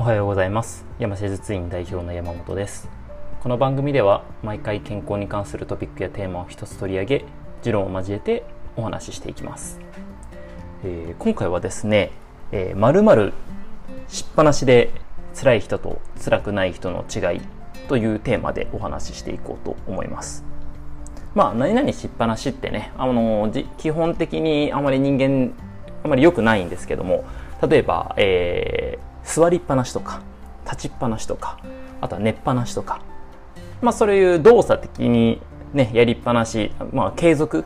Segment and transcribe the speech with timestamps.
[0.00, 0.86] おはようございます。
[0.98, 2.88] 山施術院代表の山本です。
[3.42, 7.24] この番組では毎回健康に関するトピックやテーマを一つ取り上げ
[7.60, 8.42] 持論を交えて
[8.78, 9.78] お話ししていきます、
[10.84, 12.12] えー、今回はですね
[12.50, 13.32] 「えー、
[14.08, 14.88] しっぱなしで
[15.38, 17.42] 辛い人と辛くない人の違い」
[17.86, 20.46] というテーマでお話ししていこうと思います。
[21.34, 25.52] まあ何々しっぱなしってねあの基本的にあまり人間
[26.02, 27.26] あまり良くないんですけども
[27.68, 30.22] 例えば、え、座りっぱなしとか
[30.64, 31.58] 立ちっぱなしとか
[32.00, 33.00] あとは寝っぱなしとか。
[33.80, 35.40] まあそういう動作的に
[35.72, 37.64] ねやりっぱなしまあ継続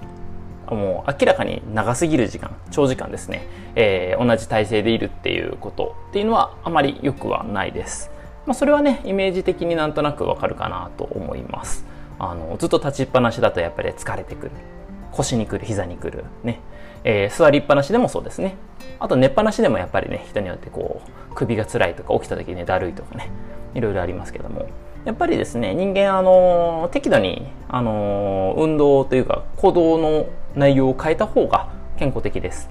[0.71, 8.11] もう明らかに長すぎる時間長時間ですね、えー、同じ体勢でいるっていうことっていうのはあまり良くはないです、
[8.47, 11.85] まあ、それはねイメージ的になんとなくわかるかなと思います。
[12.19, 14.53] あのずっと立ちっぱなしだとやっぱり疲れてくる。
[15.11, 16.25] 腰にくる膝にくる。
[16.45, 16.61] ね。
[17.05, 18.57] えー、座りっぱなしでもそうですね。
[18.99, 23.31] あと寝っぱなしでもやっぱりね人によってこう首が辛いとか起きた時にだるいとかね
[23.75, 24.67] いろいろありますけども。
[25.05, 32.71] やっぱりですね人間あの適度にあの運動というか行動の内容を変えた方が健康的です、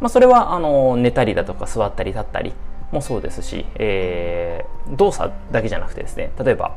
[0.00, 2.52] まあ、それはあの寝たりだとか座ったり立ったり
[2.90, 6.76] もそうですし、えー、動作だけじゃなくてですね例えば、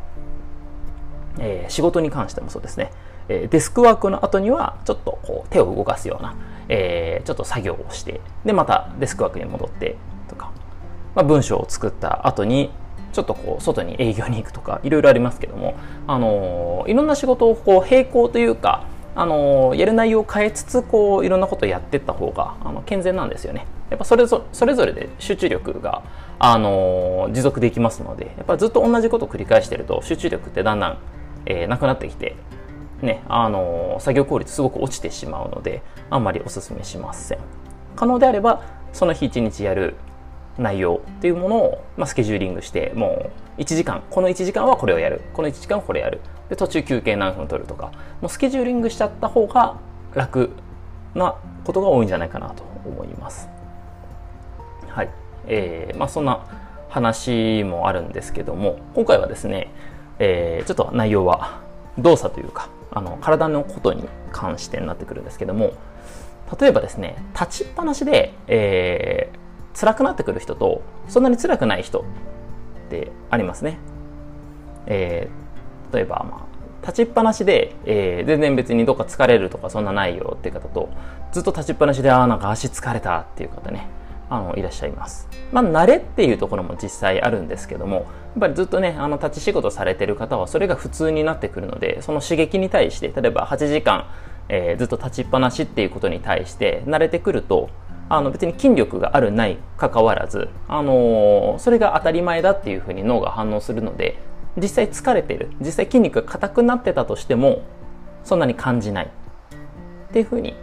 [1.40, 2.92] えー、仕事に関してもそうですね。
[3.30, 6.36] えデスクワークの後にはちょっとこう手を動かすような、
[6.70, 9.96] えー、ちょっと作業をしてでまたデスクワークに戻って
[10.30, 10.52] とか、
[11.16, 12.72] まあ、文章を作った後に
[13.18, 23.66] ちょっとこう外に営業に行くとかいろいろありますけども、あの、いろんな仕事をこう並行というか、あの、やる内容を変えつつこういろんなことをやっていった方があの健全なんですよね。
[23.90, 26.04] やっぱそれぞそれぞれで集中力が、
[26.38, 30.98] あの、持続できますのでやっぱずっと同じことを繰り返してると集中力ってだんだん、
[31.48, 32.36] えー、なくなってきて
[33.02, 37.40] ね、あの作業効率すごく落ちてしまうのであんまりおすすめしません。
[37.96, 39.96] 可能であればその日一日やる
[40.58, 45.22] 内容っていうものを、まあ、スケジューリングしてもう1時間この1時間はこれをやる。
[45.34, 46.22] この1時間はこれやる。
[46.50, 47.92] で途中休憩何分取るとか。
[48.22, 49.78] もうスケジューリングしちゃった方が
[50.16, 50.52] 楽
[51.14, 53.48] なことが多いんじゃないかなと思います。
[54.88, 55.10] はい。
[55.48, 56.46] えーまあ、そんな
[56.90, 59.72] 話もあるんですけども今回はですね、
[60.20, 61.62] えー、ちょっと内容は
[61.98, 65.74] 動作というかあの体のことに関してになってくるんですけども
[66.60, 72.04] 例えばですね立ちっぱなしで、えー、辛くなってくる人とそんなに辛くない人っ
[72.90, 73.78] てありますね。
[74.88, 76.48] えー、例えば、ま
[76.82, 80.90] あ、立ちっぱなしで、えー、全然別にどっか疲れるとかそんなないよっていう方と
[81.34, 83.90] ずっと立ちっぱなしでああなんか足疲れたっていう方ね
[84.30, 85.28] あのいらっしゃいます。
[85.52, 88.06] まあ、慣れっていうところも実際あるんですけどもやっ
[88.42, 94.08] ぱりずっとねあの立ち仕事されてる方はそれが普通になってくるのでその刺激に対して例えば8時間、
[94.50, 97.70] えー、ずっと立ちっぱなしっていうことに対して慣れてくると
[98.10, 104.18] あの別に筋力があるないかかわらず、あのー、それが当たり前だっていうふうに脳が反応するので
[104.58, 107.64] 実際疲れてる実際筋肉が硬くなってたとしても
[108.24, 110.56] そんなに感じないっていうふうに、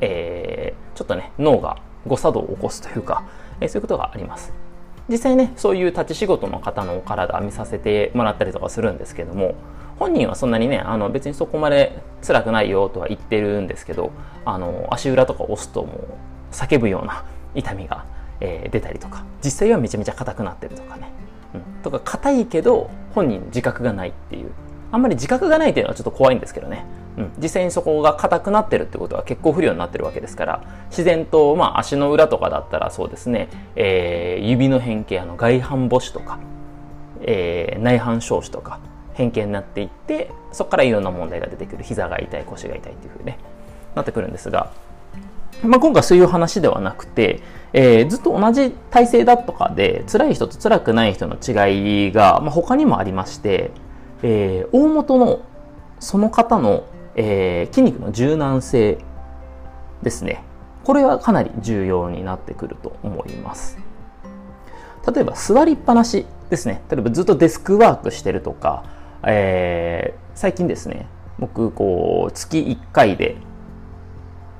[0.00, 3.24] えー、ちょっとね脳が誤作動を起こすというか、
[3.60, 4.52] えそういうことがあります。
[5.08, 9.54] 実際ね、そういう立ち仕事の方のお体見させてもらったりとかするんですけども、
[9.98, 14.12] 本人はそんなにね、あの別にそこまで辛くないよとは言ってるんですけど、
[14.44, 17.24] あの足裏とか押すともう叫ぶような
[17.54, 18.04] 痛みが、
[18.40, 21.12] えー、出たりとか、実際はめちゃめちゃ硬くなってるとかね。
[21.54, 24.50] うん、とか硬いけど本人自覚がないっていう。
[24.92, 26.84] あんまり自覚がないっていうのはちょっと怖いんですけどね。
[27.20, 36.38] うん、実際にそこが硬くなってるってことは血行不良になってるわけですから自然と、まあ、足の裏とかだったらそうですね、えー、指の変形あの外反母趾とか、
[37.22, 38.80] えー、内反小趾とか
[39.14, 41.84] 変形になっていってそこからいろんな問題が出てくる。
[41.84, 43.38] 膝が痛い腰が痛いっていうふうに、ね、
[43.94, 44.72] なってくるんですが、
[45.62, 47.40] まあ、今回そういう話ではなくて、
[47.72, 53.70] えー、ずっと同じ体勢だとかで辛い人と辛くない人の違いが、まあ、他にもありまして、
[54.22, 55.42] えー、大元の
[55.98, 56.84] その方の
[57.16, 58.98] えー、筋肉の柔軟性
[60.02, 60.42] ですね。
[60.84, 63.78] これはかなり重要になってくると思います。
[65.12, 66.82] 例えば座りっぱなしですね。
[66.90, 68.84] 例えばずっとデスクワークしてるとか、
[69.26, 71.06] えー、最近ですね、
[71.38, 73.36] 僕、こう、月1回で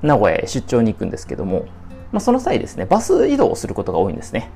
[0.01, 1.65] 名古屋へ出張に行くんですけども、
[2.11, 4.49] まあ、その際ですね、バス移動をすることが多いんですね。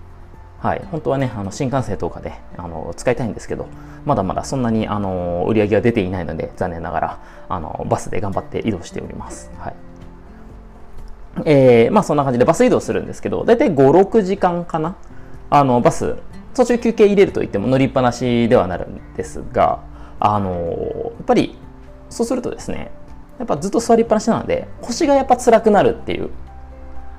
[0.66, 3.68] はい、本当はね、あの新幹線とかであの使いたいんですけど、
[4.04, 9.52] まだまだそんなにあの売り上げが出ていないので、残念ながらあのバスで頑張って移動しております。
[9.60, 9.76] はい。
[11.46, 14.96] えー、まあそんな感じでバス移動するんですけど、だいたい5、6時間かな？
[15.52, 16.16] あのバス、
[16.56, 19.84] 途中休憩入れると言っても乗りっぱなしではなるんですが、
[20.20, 21.56] あのやっぱり
[22.10, 22.90] そうするとですね、
[23.38, 26.32] やっぱずっと座りっぱなしなので、腰がやっぱ辛くなるっていう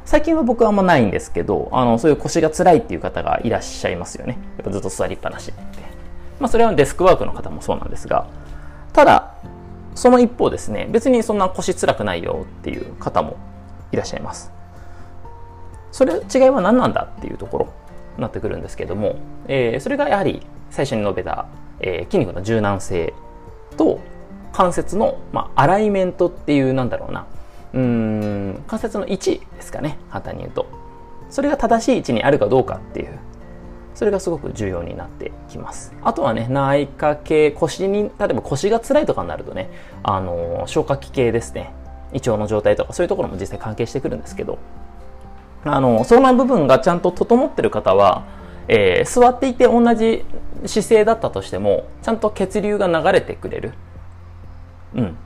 [0.07, 4.39] 最近は僕はあんまないんですけどあのそういう腰が辛いっていう方がいらっしゃいますよね。
[4.57, 5.83] やっぱずっと座りっぱなしって。
[6.39, 8.29] まあそれはデスクワークの方もそうなんですが
[8.93, 9.35] ただ
[9.95, 13.37] その一方ですね別にそんな腰辛くないよっていう方も
[13.91, 14.53] いらっしゃいます。
[15.91, 17.73] それ違いは何なんだっていうところ
[18.17, 19.17] になってくるんですけども、
[19.49, 21.47] えー、それがやはり最初に述べた、
[21.81, 23.13] えー、筋肉の柔軟性
[23.77, 23.99] と
[24.53, 27.27] 関節の、まあ、アライメントっていうなんだろうな
[27.77, 28.65] うん。
[28.67, 30.67] 関節の位置ですかね簡単に言うと。
[31.31, 33.19] それが正しい位置にあるかどうかっていう。
[33.95, 35.95] それがすごく重要になってきます。
[36.03, 39.71] あとはね内科系腰に例えば腰が辛いとかになるとね
[40.03, 41.73] あの消化器系ですね。
[42.13, 44.59] 胃腸の状態とかそういうところも実際関係してくるんですけど。
[45.65, 48.25] あのその部分がちゃんと整ってる方は、
[48.69, 50.25] えー、座っていて同じ
[50.65, 53.73] 姿勢だったとしてもちゃんと血流が流れてくれる。
[54.95, 55.17] うん。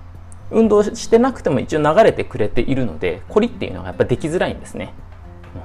[0.50, 4.92] 運動してなくても一応流れてくれているのでコリっていうのがやっぱできづらいんですね、
[5.54, 5.62] うん、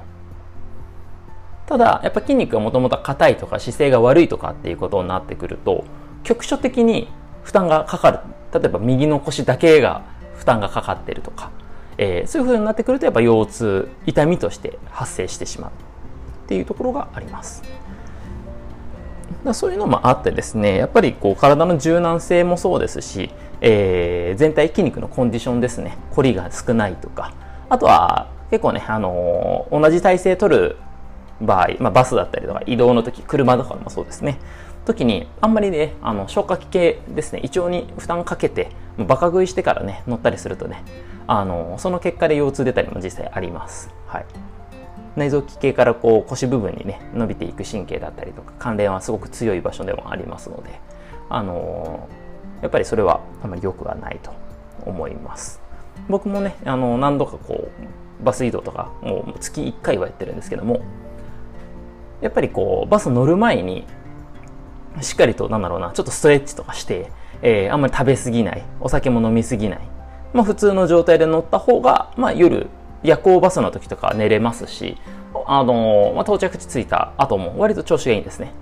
[1.66, 5.84] ただやっぱ筋肉がもともと硬いとか姿勢が悪いとかっていうことになってくると
[6.22, 7.08] 局所的に
[7.42, 8.18] 負担がかかる。
[8.52, 10.02] 例えば右の腰だけが
[10.36, 11.50] 負担がかかってるとか、
[11.98, 17.62] えー、そういうふうになってくるとやっぱ腰痛痛みとして発生してしまうっていうところがあります。
[19.44, 23.30] だそういうのもあってですねやっぱりこう体の柔軟性もそうですし
[23.60, 25.96] えー、全体筋肉のコンディションですね。
[26.12, 27.32] 凝りが少ないとか。
[27.68, 30.76] あとは結構ね、あのー、同じ体勢取る
[31.40, 34.38] 場合、まあ、バスだったりとか移動の時車とかもそうですね。
[34.84, 37.40] 時にあんまりねあの消化器系ですね。
[37.42, 40.82] 胃腸に負担かけてバカ食いしてからね乗ったりするとね
[41.26, 44.26] あのその結果で腰痛出たりも実際あります、はい、
[45.16, 50.80] 内臓器系からこう腰部分にね伸びていく神経だったりとか関連はすごく強い場所でもありますので
[51.28, 52.25] あのー
[52.62, 54.32] やっぱりそれはあまり良くはないと
[54.84, 55.60] 思います。
[56.08, 57.68] 僕もねあの何度かこ
[58.20, 60.80] うバス移動とかもう月1回はやってるんですけども
[62.20, 63.86] やっぱりこうバス乗る前に
[65.00, 67.10] しっかりとなんだろうなちょっとストレッチとかして、
[67.42, 69.80] えー、あんまり食べ過ぎないお酒も飲み過ぎない、
[70.32, 72.68] まあ、普通の状態で乗った方が、まあ、夜
[73.02, 74.96] 夜行バスの時とか寝れますし
[75.44, 78.52] あのまあ、到着地着いた後も割と調子がいいんですね。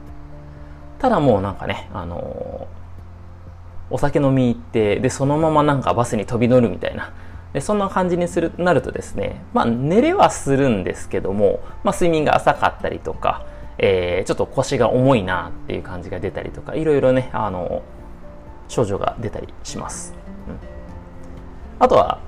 [0.99, 2.67] ただもうなんかね、あの
[3.91, 7.13] お酒飲み行ってでそのままなんかバスに飛び乗るみたいな。
[7.53, 13.47] でそんな感じにするなるとですねまあ寝れはするんですけども、まあ、睡眠が浅かったりとか、
[13.79, 17.83] えー、ちょっと腰が重いなっていう感じが出たりとかいろいろねあの
[18.67, 20.15] 症状が出たりします、
[20.49, 20.59] うん、
[21.79, 22.19] あとは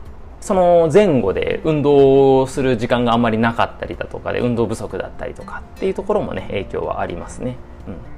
[0.41, 7.57] その前後で運動する時間があんまりなかったりだとかで運動不足だったりとかっていうところもね影響はありますね、
[7.89, 8.16] うん。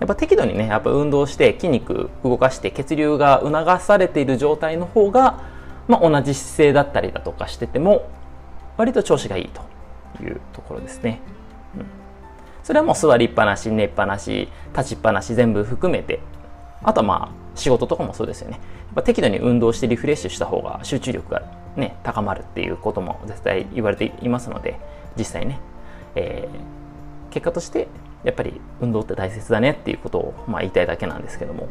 [0.00, 5.42] やっぱ適度にねやっぱ運動して筋肉動かして血流が促されている状態の方が、
[5.88, 8.08] まあ、同じ姿勢だったりだとかしてても
[8.76, 11.20] 割と調子がいいというところですね、
[11.76, 11.86] うん、
[12.62, 16.20] それはもう座りっぱなし寝っぱなし立ちっぱなし全部含めて。
[16.82, 18.56] あとはまあ仕事とかもそうですよね。
[18.56, 18.60] や
[18.92, 21.42] っぱ適度に運動してリフレッシュした方が集中力が
[21.76, 24.78] ね高まるっていうことも絶対言われていますので
[25.16, 25.60] 実際ね、
[26.14, 27.88] えー、結果として
[28.24, 31.68] やっぱり運動って大切だねっていうことを、まあ、言いたいだけなんですけども。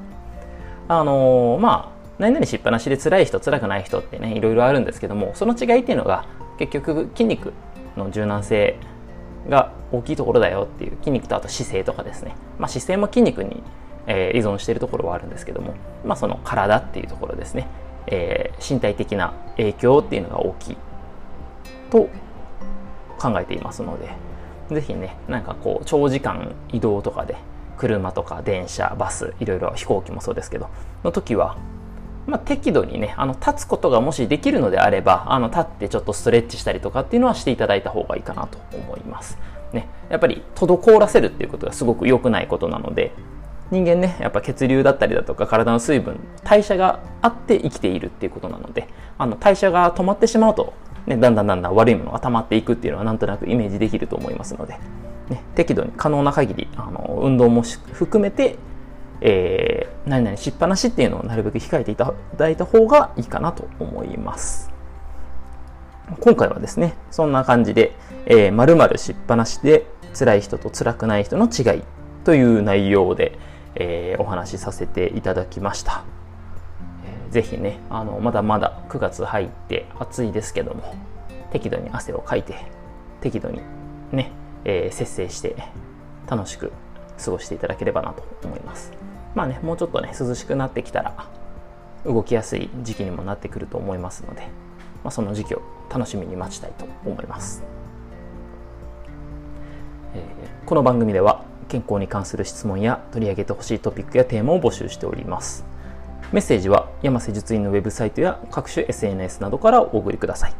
[0.87, 6.25] あのー、まあ何々しっぱなしで辛い人辛くない人ってねいろいろあるんですけどもその違いっていうのが
[6.57, 7.53] 結局筋肉
[7.95, 8.77] の柔軟性
[9.49, 13.61] が大きいところだよっていう筋肉とあと姿勢とかですね、まあ、姿勢も筋肉に、
[14.07, 15.75] えー、依存しているところはあるんですけども、
[16.05, 17.67] まあ、その体っていうところですね、
[18.07, 20.77] えー、身体的な影響っていうのが大きい
[21.91, 22.09] と
[23.19, 24.26] 考えていますので。
[24.69, 27.35] ぜひねなんかこう長時間移動とかで
[27.77, 30.69] 車とか電車バスいろいろ飛行機もそうですけど
[31.03, 31.57] の時は、
[32.25, 39.37] まあ、適度にねあの立つことがもしできるのであればあの立ってちょっとストレッチしたりとかっていうのはしていただいた方がいいかなと思います。
[39.73, 43.11] ね、やっぱり滞らせるっていうことがすごく良くないことなので
[43.69, 50.73] 人間ねやっぱ血流だったりだとか体の水分代謝があって生きているっていうことなのであの代謝が止まってしまうと
[51.07, 54.77] ね、だんだんだんだん悪いものが溜まっていくっていうのはなんとなくイメージできると思いますので、
[55.29, 58.57] ね、適度に可能な限りあの運動も含めて、
[59.21, 64.69] えー、何々しっぱなしっていうのをなるべく控えていただいた方がいいかなと思います。
[66.19, 67.93] 今回はですね、そんな感じで、
[68.25, 69.85] えー、〇〇しっぱなしで
[70.17, 71.83] 辛い人と辛くない人の違い
[72.25, 73.37] という内容で、
[73.75, 76.16] えー、お話しさせていただきました。
[77.29, 80.95] ぜひねあのまだまだ9月入って暑いですけども
[81.51, 82.65] 適度に汗をかいて
[83.21, 83.61] 適度に
[84.11, 84.31] ね、
[84.65, 85.55] えー、節制して
[86.29, 86.71] 楽しく
[87.23, 88.91] 過ごしていただければなと思います。
[89.33, 91.27] まあねもうちょっとね涼しくなってきたら
[92.05, 94.47] 動きやすい時期にもなってくると思いますので
[95.03, 97.63] まあ、その時期を楽しみに待ちたいと思います、
[100.13, 105.65] えー、この番組では健康に関する質問や取り上げてほしいトピックやテーマを募集しております。
[106.33, 110.53] メッセージは山瀬術院のウェブサイトや各種 SNS などからお送りください。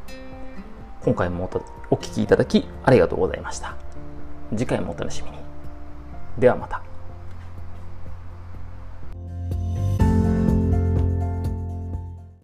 [1.04, 1.50] 今回も
[1.90, 3.76] お聴きいただきありがとうございました。
[4.52, 5.38] 次回もお楽しみに。
[6.38, 6.82] ではまた。